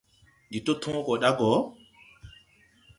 [0.49, 1.51] Ndi to tõõ go ɗa go.